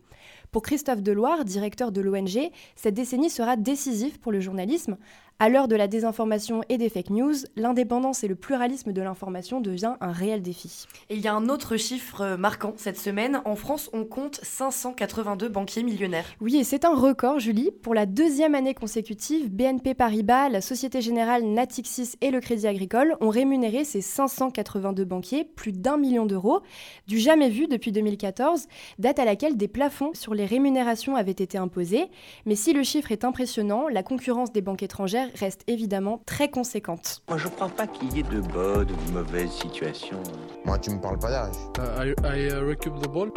Pour 0.54 0.62
Christophe 0.62 1.04
Deloire, 1.04 1.44
directeur 1.44 1.92
de 1.92 2.00
l'ONG, 2.00 2.50
cette 2.78 2.94
décennie 2.94 3.30
sera 3.30 3.58
décisive 3.58 4.18
pour 4.22 4.32
le 4.32 4.40
journalisme. 4.40 4.96
À 5.38 5.50
l'heure 5.50 5.68
de 5.68 5.76
la 5.76 5.90
désinformation 5.90 6.62
et 6.70 6.78
des 6.78 6.88
fake 6.88 7.10
news, 7.10 7.34
l'indépendance 7.58 8.24
et 8.24 8.30
le 8.30 8.36
pluralisme 8.36 8.94
de 8.94 9.02
l'information 9.02 9.60
devient 9.60 9.96
un 10.00 10.14
réel 10.14 10.42
défi. 10.42 10.86
Et 11.10 11.16
il 11.16 11.22
y 11.22 11.28
a 11.28 11.34
un 11.34 11.50
autre 11.50 11.76
chiffre 11.76 12.22
euh, 12.22 12.38
marquant 12.38 12.74
cette 12.78 12.98
semaine. 12.98 13.42
En 13.44 13.58
France, 13.58 13.90
on 13.92 14.06
compte 14.06 14.40
582 14.42 15.50
banquiers 15.50 15.84
millionnaires. 15.84 16.24
Oui, 16.40 16.56
et 16.56 16.64
c'est 16.64 16.86
un 16.86 16.96
record, 16.96 17.40
Julie. 17.40 17.72
Pour 17.72 17.94
la 17.94 18.06
deuxième 18.06 18.56
année 18.56 18.74
consécutive, 18.74 19.52
BNP 19.54 19.94
Paribas, 19.94 20.48
la 20.48 20.62
Société 20.62 21.02
Générale, 21.02 21.44
Natixis 21.44 22.14
et 22.22 22.32
le 22.32 22.40
Crédit 22.40 22.68
Agricole 22.68 23.18
ont 23.20 23.28
rémunéré 23.28 23.84
ces 23.84 24.00
582 24.00 25.04
banquiers 25.04 25.44
plus 25.44 25.74
d'un 25.74 25.98
million 25.98 26.26
d'euros, 26.26 26.62
du 27.08 27.20
jamais 27.20 27.50
vu 27.50 27.68
depuis 27.68 27.92
2014, 27.92 28.68
date 29.00 29.20
à 29.20 29.26
laquelle 29.26 29.58
des 29.58 29.68
plafonds 29.68 30.14
sur 30.14 30.34
les 30.34 30.46
rémunérations 30.46 31.18
avaient 31.18 31.32
été 31.32 31.58
imposés. 31.58 32.06
Mais 32.46 32.56
si 32.56 32.72
le 32.72 32.84
chiffre 32.84 33.12
est 33.12 33.26
impressionnant, 33.26 33.90
la 33.90 34.02
concurrence 34.02 34.54
des 34.54 34.62
banques 34.62 34.82
étrangères 34.82 35.25
restent 35.36 35.64
évidemment 35.68 36.22
très 36.26 36.50
conséquentes. 36.50 37.24
Moi, 37.28 37.38
je 37.38 37.48
crois 37.48 37.70
pas 37.70 37.88
qu'il 37.88 38.16
y 38.16 38.20
ait 38.20 38.24
de 38.24 38.42
bonnes 38.42 38.90
ou 38.92 39.10
de 39.10 39.12
mauvaises 39.12 39.52
situations. 39.52 40.22
Moi, 40.66 40.78
tu 40.80 40.92
me 40.92 41.02
parles 41.02 41.20
pas 41.20 41.30
d'âge. 41.30 41.56
Uh, 41.78 42.14
I, 42.24 42.48
I 42.48 42.48
uh, 42.48 42.76
the 42.76 43.08
ball. 43.08 43.32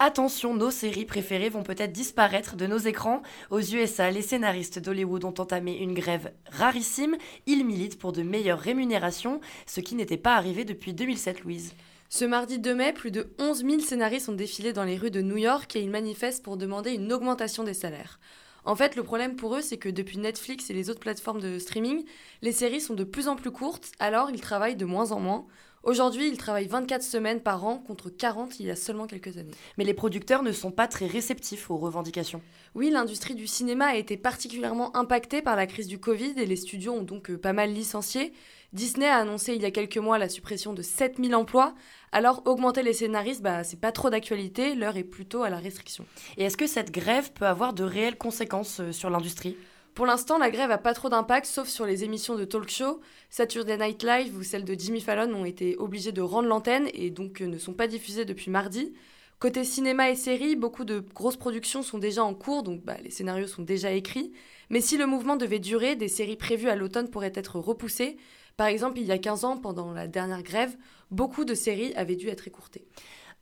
Attention, 0.00 0.54
nos 0.54 0.72
séries 0.72 1.04
préférées 1.04 1.48
vont 1.48 1.62
peut-être 1.62 1.92
disparaître 1.92 2.56
de 2.56 2.66
nos 2.66 2.78
écrans. 2.78 3.22
Aux 3.50 3.60
USA, 3.60 4.10
les 4.10 4.22
scénaristes 4.22 4.80
d'Hollywood 4.80 5.24
ont 5.24 5.34
entamé 5.38 5.78
une 5.78 5.94
grève 5.94 6.32
rarissime. 6.50 7.16
Ils 7.46 7.64
militent 7.64 7.98
pour 7.98 8.12
de 8.12 8.22
meilleures 8.22 8.58
rémunérations, 8.58 9.40
ce 9.66 9.80
qui 9.80 9.94
n'était 9.94 10.16
pas 10.16 10.34
arrivé 10.34 10.64
depuis 10.64 10.92
2007, 10.94 11.44
Louise. 11.44 11.74
Ce 12.08 12.24
mardi 12.24 12.58
2 12.58 12.74
mai, 12.74 12.92
plus 12.92 13.10
de 13.10 13.34
11 13.38 13.64
000 13.64 13.80
scénaristes 13.80 14.28
ont 14.28 14.34
défilé 14.34 14.72
dans 14.72 14.84
les 14.84 14.96
rues 14.96 15.10
de 15.10 15.22
New 15.22 15.36
York 15.36 15.74
et 15.74 15.80
ils 15.80 15.90
manifestent 15.90 16.44
pour 16.44 16.56
demander 16.56 16.92
une 16.92 17.12
augmentation 17.12 17.64
des 17.64 17.74
salaires. 17.74 18.20
En 18.64 18.76
fait, 18.76 18.96
le 18.96 19.02
problème 19.02 19.36
pour 19.36 19.56
eux, 19.56 19.60
c'est 19.60 19.76
que 19.76 19.88
depuis 19.88 20.18
Netflix 20.18 20.70
et 20.70 20.74
les 20.74 20.88
autres 20.88 21.00
plateformes 21.00 21.40
de 21.40 21.58
streaming, 21.58 22.04
les 22.40 22.52
séries 22.52 22.80
sont 22.80 22.94
de 22.94 23.04
plus 23.04 23.28
en 23.28 23.36
plus 23.36 23.50
courtes, 23.50 23.92
alors 23.98 24.30
ils 24.30 24.40
travaillent 24.40 24.76
de 24.76 24.86
moins 24.86 25.12
en 25.12 25.20
moins. 25.20 25.46
Aujourd'hui, 25.82 26.28
ils 26.28 26.38
travaillent 26.38 26.66
24 26.66 27.02
semaines 27.02 27.40
par 27.40 27.66
an 27.66 27.76
contre 27.76 28.08
40 28.08 28.58
il 28.58 28.66
y 28.66 28.70
a 28.70 28.76
seulement 28.76 29.06
quelques 29.06 29.36
années. 29.36 29.54
Mais 29.76 29.84
les 29.84 29.92
producteurs 29.92 30.42
ne 30.42 30.52
sont 30.52 30.70
pas 30.70 30.88
très 30.88 31.06
réceptifs 31.06 31.70
aux 31.70 31.76
revendications. 31.76 32.40
Oui, 32.74 32.88
l'industrie 32.88 33.34
du 33.34 33.46
cinéma 33.46 33.88
a 33.88 33.96
été 33.96 34.16
particulièrement 34.16 34.96
impactée 34.96 35.42
par 35.42 35.56
la 35.56 35.66
crise 35.66 35.86
du 35.86 35.98
Covid 35.98 36.32
et 36.38 36.46
les 36.46 36.56
studios 36.56 36.94
ont 36.94 37.02
donc 37.02 37.30
euh, 37.30 37.36
pas 37.36 37.52
mal 37.52 37.70
licencié. 37.70 38.32
Disney 38.74 39.06
a 39.06 39.18
annoncé 39.18 39.54
il 39.54 39.62
y 39.62 39.66
a 39.66 39.70
quelques 39.70 39.98
mois 39.98 40.18
la 40.18 40.28
suppression 40.28 40.72
de 40.72 40.82
7000 40.82 41.36
emplois. 41.36 41.76
Alors 42.10 42.42
augmenter 42.44 42.82
les 42.82 42.92
scénaristes, 42.92 43.40
bah, 43.40 43.62
c'est 43.62 43.78
pas 43.78 43.92
trop 43.92 44.10
d'actualité, 44.10 44.74
l'heure 44.74 44.96
est 44.96 45.04
plutôt 45.04 45.44
à 45.44 45.50
la 45.50 45.58
restriction. 45.58 46.04
Et 46.36 46.44
est-ce 46.44 46.56
que 46.56 46.66
cette 46.66 46.90
grève 46.90 47.32
peut 47.32 47.46
avoir 47.46 47.72
de 47.72 47.84
réelles 47.84 48.18
conséquences 48.18 48.80
euh, 48.80 48.90
sur 48.90 49.10
l'industrie? 49.10 49.56
Pour 49.94 50.06
l'instant, 50.06 50.38
la 50.38 50.50
grève 50.50 50.72
a 50.72 50.78
pas 50.78 50.92
trop 50.92 51.08
d'impact, 51.08 51.46
sauf 51.46 51.68
sur 51.68 51.86
les 51.86 52.02
émissions 52.02 52.34
de 52.34 52.44
talk 52.44 52.68
show. 52.68 53.00
Saturday 53.30 53.78
Night 53.78 54.02
Live 54.02 54.36
ou 54.36 54.42
celle 54.42 54.64
de 54.64 54.74
Jimmy 54.74 55.00
Fallon 55.00 55.32
ont 55.32 55.44
été 55.44 55.76
obligées 55.76 56.10
de 56.10 56.20
rendre 56.20 56.48
l'antenne 56.48 56.88
et 56.94 57.10
donc 57.10 57.42
euh, 57.42 57.46
ne 57.46 57.58
sont 57.58 57.74
pas 57.74 57.86
diffusées 57.86 58.24
depuis 58.24 58.50
mardi. 58.50 58.92
Côté 59.38 59.62
cinéma 59.62 60.10
et 60.10 60.16
séries, 60.16 60.56
beaucoup 60.56 60.84
de 60.84 60.98
grosses 61.14 61.36
productions 61.36 61.82
sont 61.82 61.98
déjà 61.98 62.24
en 62.24 62.34
cours, 62.34 62.64
donc 62.64 62.82
bah, 62.82 62.96
les 63.04 63.10
scénarios 63.10 63.46
sont 63.46 63.62
déjà 63.62 63.92
écrits. 63.92 64.32
Mais 64.70 64.80
si 64.80 64.96
le 64.96 65.06
mouvement 65.06 65.36
devait 65.36 65.58
durer, 65.58 65.94
des 65.94 66.08
séries 66.08 66.36
prévues 66.36 66.70
à 66.70 66.76
l'automne 66.76 67.08
pourraient 67.08 67.32
être 67.34 67.60
repoussées. 67.60 68.16
Par 68.56 68.68
exemple, 68.68 68.98
il 68.98 69.06
y 69.06 69.12
a 69.12 69.18
15 69.18 69.44
ans, 69.44 69.56
pendant 69.56 69.92
la 69.92 70.06
dernière 70.06 70.42
grève, 70.42 70.76
beaucoup 71.10 71.44
de 71.44 71.54
séries 71.54 71.92
avaient 71.94 72.16
dû 72.16 72.28
être 72.28 72.46
écourtées. 72.46 72.86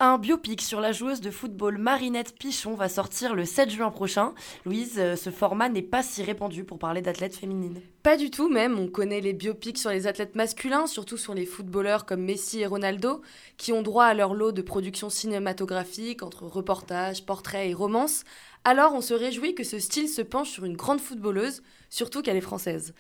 Un 0.05 0.19
biopic 0.19 0.63
sur 0.63 0.81
la 0.81 0.91
joueuse 0.91 1.21
de 1.21 1.31
football 1.31 1.79
Marinette 1.79 2.35
Pichon 2.37 2.75
va 2.75 2.89
sortir 2.89 3.37
le 3.37 3.45
7 3.45 3.71
juin 3.71 3.91
prochain. 3.91 4.35
Louise, 4.65 4.95
euh, 4.99 5.15
ce 5.15 5.31
format 5.31 5.69
n'est 5.69 5.81
pas 5.83 6.03
si 6.03 6.25
répandu 6.25 6.65
pour 6.65 6.79
parler 6.79 7.03
d'athlètes 7.03 7.37
féminines. 7.37 7.81
Pas 8.03 8.17
du 8.17 8.31
tout 8.31 8.49
même, 8.49 8.79
on 8.79 8.89
connaît 8.89 9.21
les 9.21 9.33
biopics 9.33 9.79
sur 9.79 9.91
les 9.91 10.09
athlètes 10.09 10.35
masculins, 10.35 10.89
surtout 10.89 11.19
sur 11.19 11.35
les 11.35 11.47
footballeurs 11.47 12.05
comme 12.05 12.23
Messi 12.23 12.61
et 12.61 12.67
Ronaldo, 12.67 13.21
qui 13.59 13.73
ont 13.73 13.83
droit 13.83 14.07
à 14.07 14.15
leur 14.15 14.35
lot 14.35 14.51
de 14.51 14.63
productions 14.63 15.11
cinématographiques 15.11 16.23
entre 16.25 16.47
reportages, 16.47 17.25
portraits 17.25 17.71
et 17.71 17.75
romances. 17.75 18.25
Alors 18.65 18.95
on 18.95 19.03
se 19.03 19.15
réjouit 19.15 19.55
que 19.55 19.63
ce 19.63 19.79
style 19.79 20.09
se 20.09 20.23
penche 20.23 20.51
sur 20.51 20.65
une 20.65 20.77
grande 20.77 21.01
footballeuse, 21.01 21.63
surtout 21.91 22.23
qu'elle 22.23 22.37
est 22.37 22.41
française. 22.41 22.93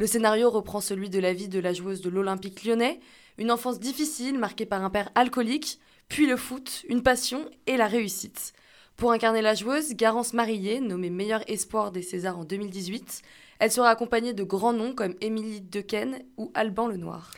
Le 0.00 0.06
scénario 0.06 0.48
reprend 0.48 0.80
celui 0.80 1.10
de 1.10 1.18
la 1.18 1.34
vie 1.34 1.48
de 1.48 1.58
la 1.58 1.74
joueuse 1.74 2.00
de 2.00 2.08
l'Olympique 2.08 2.64
lyonnais, 2.64 3.00
une 3.36 3.50
enfance 3.50 3.78
difficile 3.78 4.38
marquée 4.38 4.64
par 4.64 4.82
un 4.82 4.88
père 4.88 5.10
alcoolique, 5.14 5.78
puis 6.08 6.26
le 6.26 6.38
foot, 6.38 6.86
une 6.88 7.02
passion 7.02 7.44
et 7.66 7.76
la 7.76 7.86
réussite. 7.86 8.54
Pour 8.96 9.12
incarner 9.12 9.42
la 9.42 9.52
joueuse, 9.52 9.92
Garance 9.92 10.32
Marillier, 10.32 10.80
nommée 10.80 11.10
meilleur 11.10 11.42
espoir 11.50 11.92
des 11.92 12.00
Césars 12.00 12.38
en 12.38 12.44
2018, 12.44 13.20
elle 13.58 13.70
sera 13.70 13.90
accompagnée 13.90 14.32
de 14.32 14.42
grands 14.42 14.72
noms 14.72 14.94
comme 14.94 15.16
Émilie 15.20 15.60
Dequesne 15.60 16.20
ou 16.38 16.50
Alban 16.54 16.88
Lenoir. 16.88 17.30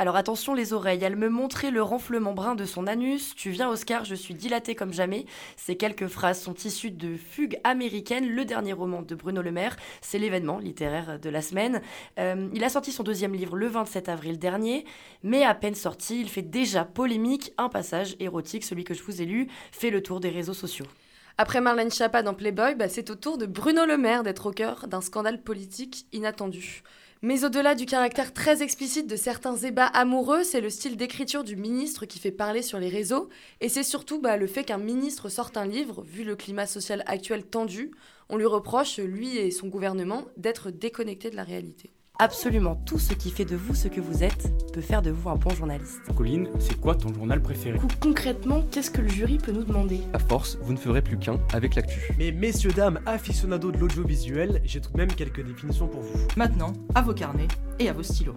Alors 0.00 0.16
attention 0.16 0.54
les 0.54 0.72
oreilles, 0.72 1.04
elle 1.04 1.14
me 1.14 1.28
montrait 1.28 1.70
le 1.70 1.82
renflement 1.82 2.32
brun 2.32 2.54
de 2.54 2.64
son 2.64 2.86
anus. 2.86 3.34
Tu 3.36 3.50
viens 3.50 3.68
Oscar, 3.68 4.06
je 4.06 4.14
suis 4.14 4.32
dilatée 4.32 4.74
comme 4.74 4.94
jamais. 4.94 5.26
Ces 5.58 5.76
quelques 5.76 6.06
phrases 6.06 6.40
sont 6.40 6.54
issues 6.54 6.90
de 6.90 7.18
Fugue 7.18 7.60
américaine, 7.64 8.26
le 8.26 8.46
dernier 8.46 8.72
roman 8.72 9.02
de 9.02 9.14
Bruno 9.14 9.42
Le 9.42 9.52
Maire. 9.52 9.76
C'est 10.00 10.18
l'événement 10.18 10.58
littéraire 10.58 11.20
de 11.20 11.28
la 11.28 11.42
semaine. 11.42 11.82
Euh, 12.18 12.48
il 12.54 12.64
a 12.64 12.70
sorti 12.70 12.92
son 12.92 13.02
deuxième 13.02 13.34
livre 13.34 13.56
le 13.56 13.66
27 13.66 14.08
avril 14.08 14.38
dernier, 14.38 14.86
mais 15.22 15.44
à 15.44 15.54
peine 15.54 15.74
sorti, 15.74 16.18
il 16.18 16.30
fait 16.30 16.40
déjà 16.40 16.86
polémique. 16.86 17.52
Un 17.58 17.68
passage 17.68 18.16
érotique, 18.20 18.64
celui 18.64 18.84
que 18.84 18.94
je 18.94 19.02
vous 19.02 19.20
ai 19.20 19.26
lu, 19.26 19.48
fait 19.70 19.90
le 19.90 20.02
tour 20.02 20.20
des 20.20 20.30
réseaux 20.30 20.54
sociaux. 20.54 20.86
Après 21.36 21.60
Marlène 21.60 21.90
Schiappa 21.90 22.22
dans 22.22 22.32
Playboy, 22.32 22.74
bah, 22.74 22.88
c'est 22.88 23.10
au 23.10 23.16
tour 23.16 23.36
de 23.36 23.44
Bruno 23.44 23.84
Le 23.84 23.98
Maire 23.98 24.22
d'être 24.22 24.46
au 24.46 24.50
cœur 24.50 24.86
d'un 24.88 25.02
scandale 25.02 25.42
politique 25.42 26.06
inattendu. 26.14 26.84
Mais 27.22 27.44
au-delà 27.44 27.74
du 27.74 27.84
caractère 27.84 28.32
très 28.32 28.62
explicite 28.62 29.06
de 29.06 29.14
certains 29.14 29.56
ébats 29.58 29.84
amoureux, 29.86 30.42
c'est 30.42 30.62
le 30.62 30.70
style 30.70 30.96
d'écriture 30.96 31.44
du 31.44 31.54
ministre 31.54 32.06
qui 32.06 32.18
fait 32.18 32.30
parler 32.30 32.62
sur 32.62 32.78
les 32.78 32.88
réseaux. 32.88 33.28
Et 33.60 33.68
c'est 33.68 33.82
surtout 33.82 34.22
bah, 34.22 34.38
le 34.38 34.46
fait 34.46 34.64
qu'un 34.64 34.78
ministre 34.78 35.28
sorte 35.28 35.58
un 35.58 35.66
livre, 35.66 36.02
vu 36.02 36.24
le 36.24 36.34
climat 36.34 36.66
social 36.66 37.02
actuel 37.06 37.44
tendu, 37.44 37.90
on 38.30 38.38
lui 38.38 38.46
reproche, 38.46 38.98
lui 38.98 39.36
et 39.36 39.50
son 39.50 39.68
gouvernement, 39.68 40.24
d'être 40.38 40.70
déconnectés 40.70 41.28
de 41.28 41.36
la 41.36 41.44
réalité. 41.44 41.90
Absolument 42.18 42.76
tout 42.84 42.98
ce 42.98 43.14
qui 43.14 43.30
fait 43.30 43.46
de 43.46 43.56
vous 43.56 43.74
ce 43.74 43.88
que 43.88 44.00
vous 44.00 44.22
êtes 44.22 44.52
peut 44.74 44.82
faire 44.82 45.00
de 45.00 45.10
vous 45.10 45.30
un 45.30 45.36
bon 45.36 45.50
journaliste. 45.50 46.02
Colline, 46.14 46.48
c'est 46.58 46.78
quoi 46.78 46.94
ton 46.94 47.14
journal 47.14 47.40
préféré? 47.40 47.78
Concrètement, 47.98 48.62
qu'est-ce 48.70 48.90
que 48.90 49.00
le 49.00 49.08
jury 49.08 49.38
peut 49.38 49.52
nous 49.52 49.64
demander? 49.64 50.02
À 50.12 50.18
force, 50.18 50.58
vous 50.60 50.74
ne 50.74 50.78
ferez 50.78 51.00
plus 51.00 51.16
qu'un 51.18 51.40
avec 51.54 51.76
l'actu. 51.76 52.12
Mais 52.18 52.30
messieurs, 52.30 52.72
dames, 52.72 53.00
aficionados 53.06 53.72
de 53.72 53.78
l'audiovisuel, 53.78 54.60
j'ai 54.64 54.82
tout 54.82 54.92
de 54.92 54.98
même 54.98 55.12
quelques 55.12 55.42
définitions 55.42 55.88
pour 55.88 56.02
vous. 56.02 56.18
Maintenant, 56.36 56.74
à 56.94 57.00
vos 57.00 57.14
carnets 57.14 57.48
et 57.78 57.88
à 57.88 57.94
vos 57.94 58.02
stylos. 58.02 58.36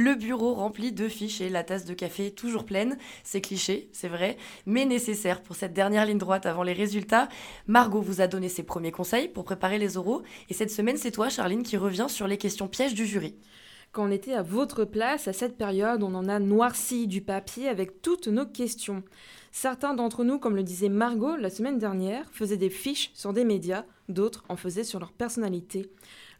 Le 0.00 0.14
bureau 0.14 0.54
rempli 0.54 0.92
de 0.92 1.08
fiches 1.08 1.40
et 1.40 1.48
la 1.48 1.64
tasse 1.64 1.84
de 1.84 1.92
café 1.92 2.30
toujours 2.30 2.64
pleine. 2.64 2.96
C'est 3.24 3.40
cliché, 3.40 3.88
c'est 3.92 4.06
vrai, 4.06 4.36
mais 4.64 4.84
nécessaire 4.84 5.42
pour 5.42 5.56
cette 5.56 5.72
dernière 5.72 6.06
ligne 6.06 6.18
droite 6.18 6.46
avant 6.46 6.62
les 6.62 6.72
résultats. 6.72 7.28
Margot 7.66 8.00
vous 8.00 8.20
a 8.20 8.28
donné 8.28 8.48
ses 8.48 8.62
premiers 8.62 8.92
conseils 8.92 9.26
pour 9.26 9.42
préparer 9.42 9.76
les 9.76 9.96
oraux. 9.96 10.22
Et 10.50 10.54
cette 10.54 10.70
semaine, 10.70 10.98
c'est 10.98 11.10
toi, 11.10 11.30
Charline, 11.30 11.64
qui 11.64 11.76
revient 11.76 12.06
sur 12.08 12.28
les 12.28 12.36
questions 12.36 12.68
pièges 12.68 12.94
du 12.94 13.06
jury. 13.06 13.34
Quand 13.90 14.06
on 14.06 14.12
était 14.12 14.34
à 14.34 14.42
votre 14.42 14.84
place, 14.84 15.26
à 15.26 15.32
cette 15.32 15.58
période, 15.58 16.04
on 16.04 16.14
en 16.14 16.28
a 16.28 16.38
noirci 16.38 17.08
du 17.08 17.20
papier 17.20 17.68
avec 17.68 18.00
toutes 18.00 18.28
nos 18.28 18.46
questions. 18.46 19.02
Certains 19.50 19.94
d'entre 19.94 20.22
nous, 20.22 20.38
comme 20.38 20.54
le 20.54 20.62
disait 20.62 20.90
Margot 20.90 21.34
la 21.34 21.50
semaine 21.50 21.80
dernière, 21.80 22.24
faisaient 22.30 22.56
des 22.56 22.70
fiches 22.70 23.10
sur 23.14 23.32
des 23.32 23.44
médias, 23.44 23.84
d'autres 24.08 24.44
en 24.48 24.54
faisaient 24.54 24.84
sur 24.84 25.00
leur 25.00 25.10
personnalité. 25.10 25.90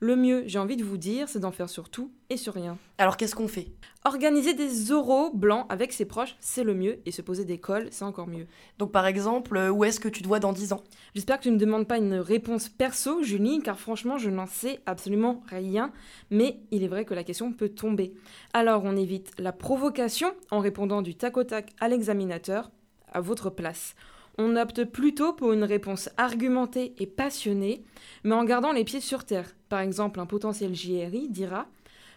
Le 0.01 0.15
mieux, 0.15 0.45
j'ai 0.47 0.61
envie 0.61 0.77
de 0.77 0.85
vous 0.85 0.97
dire, 0.97 1.29
c'est 1.29 1.41
d'en 1.41 1.51
faire 1.51 1.69
sur 1.69 1.89
tout 1.89 2.13
et 2.31 2.37
sur 2.37 2.55
rien. 2.55 2.79
Alors 2.99 3.17
qu'est-ce 3.17 3.35
qu'on 3.35 3.49
fait? 3.49 3.67
Organiser 4.05 4.55
des 4.55 4.93
oraux 4.93 5.33
blancs 5.35 5.67
avec 5.69 5.93
ses 5.93 6.05
proches, 6.05 6.37
c'est 6.39 6.63
le 6.63 6.73
mieux, 6.73 7.01
et 7.05 7.11
se 7.11 7.21
poser 7.21 7.45
des 7.45 7.59
cols, 7.59 7.89
c'est 7.91 8.05
encore 8.05 8.29
mieux. 8.29 8.47
Donc 8.79 8.93
par 8.93 9.07
exemple, 9.07 9.57
euh, 9.57 9.71
où 9.71 9.83
est-ce 9.83 9.99
que 9.99 10.09
tu 10.09 10.23
te 10.23 10.29
vois 10.29 10.39
dans 10.39 10.53
10 10.53 10.73
ans? 10.73 10.85
J'espère 11.17 11.39
que 11.39 11.43
tu 11.43 11.49
ne 11.49 11.57
me 11.57 11.61
demandes 11.61 11.89
pas 11.89 11.99
une 11.99 12.15
réponse 12.15 12.69
perso, 12.69 13.25
Julie, 13.25 13.61
car 13.61 13.81
franchement, 13.81 14.19
je 14.19 14.31
n'en 14.31 14.47
sais 14.47 14.79
absolument 14.87 15.43
rien, 15.49 15.91
mais 16.31 16.61
il 16.71 16.85
est 16.85 16.89
vrai 16.89 17.05
que 17.05 17.15
la 17.15 17.25
question 17.25 17.53
peut 17.53 17.69
tomber. 17.69 18.15
Alors 18.53 18.85
on 18.85 18.97
évite 18.97 19.33
la 19.37 19.51
provocation 19.51 20.33
en 20.53 20.61
répondant 20.61 21.03
du 21.03 21.17
tac 21.17 21.37
au 21.37 21.43
tac 21.43 21.73
à 21.81 21.89
l'examinateur, 21.89 22.71
à 23.13 23.21
votre 23.21 23.51
place 23.51 23.97
on 24.39 24.57
opte 24.57 24.85
plutôt 24.85 25.33
pour 25.33 25.53
une 25.53 25.65
réponse 25.65 26.09
argumentée 26.17 26.95
et 26.99 27.07
passionnée, 27.07 27.85
mais 28.25 28.35
en 28.35 28.45
gardant 28.45 28.73
les 28.73 28.85
pieds 28.85 29.01
sur 29.01 29.25
terre. 29.25 29.55
Par 29.69 29.81
exemple, 29.81 30.21
un 30.21 30.27
potentiel 30.27 30.75
JRI 30.75 31.29
dira 31.29 31.67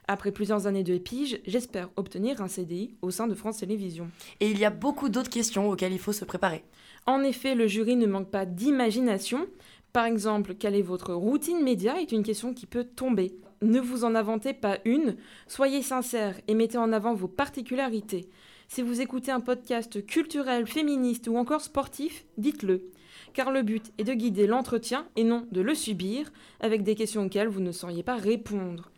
après 0.07 0.31
plusieurs 0.31 0.67
années 0.67 0.83
de 0.83 0.97
pige, 0.97 1.39
j'espère 1.45 1.89
obtenir 1.95 2.41
un 2.41 2.47
CDI 2.47 2.95
au 3.01 3.11
sein 3.11 3.27
de 3.27 3.35
France 3.35 3.59
Télévisions. 3.59 4.09
Et 4.39 4.49
il 4.49 4.59
y 4.59 4.65
a 4.65 4.69
beaucoup 4.69 5.09
d'autres 5.09 5.29
questions 5.29 5.69
auxquelles 5.69 5.93
il 5.93 5.99
faut 5.99 6.11
se 6.11 6.25
préparer. 6.25 6.63
En 7.05 7.23
effet, 7.23 7.55
le 7.55 7.67
jury 7.67 7.95
ne 7.95 8.07
manque 8.07 8.29
pas 8.29 8.45
d'imagination. 8.45 9.47
Par 9.93 10.05
exemple, 10.05 10.55
quelle 10.55 10.75
est 10.75 10.81
votre 10.81 11.13
routine 11.13 11.63
média 11.63 12.01
est 12.01 12.11
une 12.11 12.23
question 12.23 12.53
qui 12.53 12.65
peut 12.65 12.83
tomber. 12.83 13.35
Ne 13.61 13.79
vous 13.79 14.03
en 14.03 14.15
inventez 14.15 14.53
pas 14.53 14.79
une, 14.85 15.15
soyez 15.47 15.81
sincère 15.81 16.35
et 16.47 16.55
mettez 16.55 16.77
en 16.77 16.91
avant 16.91 17.13
vos 17.13 17.27
particularités. 17.27 18.27
Si 18.73 18.81
vous 18.81 19.01
écoutez 19.01 19.31
un 19.31 19.41
podcast 19.41 20.05
culturel, 20.05 20.65
féministe 20.65 21.27
ou 21.27 21.35
encore 21.35 21.59
sportif, 21.59 22.23
dites-le. 22.37 22.89
Car 23.33 23.51
le 23.51 23.63
but 23.63 23.91
est 23.97 24.05
de 24.05 24.13
guider 24.13 24.47
l'entretien 24.47 25.05
et 25.17 25.25
non 25.25 25.45
de 25.51 25.59
le 25.59 25.75
subir 25.75 26.31
avec 26.61 26.81
des 26.83 26.95
questions 26.95 27.25
auxquelles 27.25 27.49
vous 27.49 27.59
ne 27.59 27.73
sauriez 27.73 28.01
pas 28.01 28.15
répondre. 28.15 28.89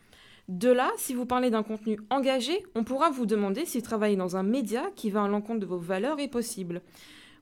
De 0.47 0.69
là, 0.69 0.91
si 0.97 1.15
vous 1.15 1.25
parlez 1.25 1.49
d'un 1.49 1.63
contenu 1.63 1.97
engagé, 2.11 2.63
on 2.75 2.83
pourra 2.83 3.09
vous 3.09 3.25
demander 3.25 3.65
si 3.65 3.81
travailler 3.81 4.15
dans 4.15 4.37
un 4.37 4.43
média 4.43 4.83
qui 4.95 5.09
va 5.09 5.23
à 5.23 5.27
l'encontre 5.27 5.61
de 5.61 5.65
vos 5.65 5.79
valeurs 5.79 6.19
est 6.19 6.27
possible. 6.27 6.83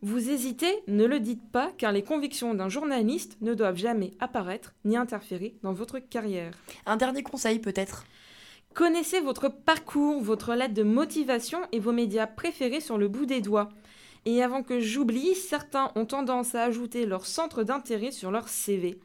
Vous 0.01 0.29
hésitez, 0.29 0.71
ne 0.87 1.03
le 1.03 1.19
dites 1.19 1.51
pas, 1.51 1.73
car 1.77 1.91
les 1.91 2.01
convictions 2.01 2.53
d'un 2.53 2.69
journaliste 2.69 3.37
ne 3.41 3.53
doivent 3.53 3.75
jamais 3.75 4.11
apparaître 4.21 4.73
ni 4.85 4.95
interférer 4.95 5.57
dans 5.63 5.73
votre 5.73 5.99
carrière. 5.99 6.53
Un 6.85 6.95
dernier 6.95 7.23
conseil 7.23 7.59
peut-être? 7.59 8.05
Connaissez 8.73 9.19
votre 9.19 9.49
parcours, 9.49 10.21
votre 10.21 10.53
lettre 10.53 10.73
de 10.73 10.83
motivation 10.83 11.59
et 11.73 11.79
vos 11.79 11.91
médias 11.91 12.25
préférés 12.25 12.79
sur 12.79 12.97
le 12.97 13.09
bout 13.09 13.25
des 13.25 13.41
doigts. 13.41 13.67
Et 14.25 14.41
avant 14.41 14.63
que 14.63 14.79
j'oublie, 14.79 15.35
certains 15.35 15.91
ont 15.95 16.05
tendance 16.05 16.55
à 16.55 16.63
ajouter 16.63 17.05
leur 17.05 17.25
centre 17.25 17.63
d'intérêt 17.63 18.11
sur 18.11 18.31
leur 18.31 18.47
CV. 18.47 18.99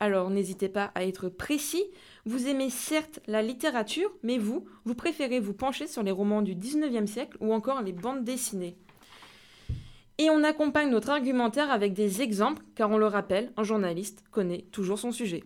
Alors 0.00 0.30
n'hésitez 0.30 0.68
pas 0.68 0.90
à 0.96 1.04
être 1.04 1.28
précis. 1.28 1.84
Vous 2.26 2.48
aimez 2.48 2.68
certes 2.68 3.20
la 3.28 3.42
littérature, 3.42 4.10
mais 4.24 4.38
vous, 4.38 4.64
vous 4.84 4.94
préférez 4.94 5.38
vous 5.38 5.54
pencher 5.54 5.86
sur 5.86 6.02
les 6.02 6.10
romans 6.10 6.42
du 6.42 6.56
19e 6.56 7.06
siècle 7.06 7.36
ou 7.40 7.52
encore 7.52 7.82
les 7.82 7.92
bandes 7.92 8.24
dessinées. 8.24 8.76
Et 10.18 10.30
on 10.30 10.42
accompagne 10.42 10.90
notre 10.90 11.10
argumentaire 11.10 11.70
avec 11.70 11.92
des 11.92 12.22
exemples, 12.22 12.62
car 12.74 12.90
on 12.90 12.98
le 12.98 13.06
rappelle, 13.06 13.52
un 13.56 13.62
journaliste 13.62 14.24
connaît 14.32 14.64
toujours 14.72 14.98
son 14.98 15.12
sujet. 15.12 15.44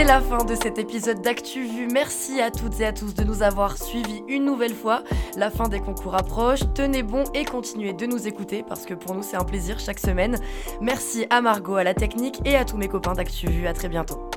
C'est 0.00 0.06
la 0.06 0.22
fin 0.22 0.46
de 0.46 0.54
cet 0.54 0.78
épisode 0.78 1.20
d'ActuVu. 1.20 1.86
Merci 1.92 2.40
à 2.40 2.50
toutes 2.50 2.80
et 2.80 2.86
à 2.86 2.92
tous 2.94 3.12
de 3.12 3.22
nous 3.22 3.42
avoir 3.42 3.76
suivis 3.76 4.22
une 4.28 4.46
nouvelle 4.46 4.72
fois. 4.72 5.02
La 5.36 5.50
fin 5.50 5.68
des 5.68 5.78
concours 5.78 6.14
approche. 6.14 6.60
Tenez 6.72 7.02
bon 7.02 7.24
et 7.34 7.44
continuez 7.44 7.92
de 7.92 8.06
nous 8.06 8.26
écouter 8.26 8.64
parce 8.66 8.86
que 8.86 8.94
pour 8.94 9.14
nous 9.14 9.22
c'est 9.22 9.36
un 9.36 9.44
plaisir 9.44 9.78
chaque 9.78 10.00
semaine. 10.00 10.38
Merci 10.80 11.26
à 11.28 11.42
Margot 11.42 11.74
à 11.74 11.84
la 11.84 11.92
technique 11.92 12.40
et 12.46 12.56
à 12.56 12.64
tous 12.64 12.78
mes 12.78 12.88
copains 12.88 13.12
d'ActuVu. 13.12 13.66
À 13.66 13.74
très 13.74 13.90
bientôt. 13.90 14.29